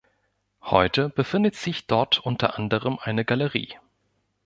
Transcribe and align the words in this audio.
Heute 0.63 1.09
befindet 1.09 1.53
sich 1.53 1.85
dort 1.85 2.17
unter 2.17 2.57
anderem 2.57 2.97
eine 2.99 3.23
Galerie. 3.23 3.77